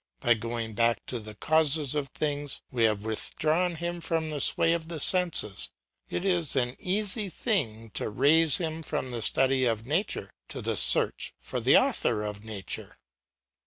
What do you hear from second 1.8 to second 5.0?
of things, we have withdrawn him from the sway of the